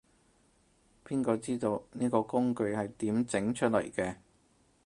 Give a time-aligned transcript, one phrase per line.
[1.05, 4.15] 邊個知道，呢個工具係點整出嚟嘅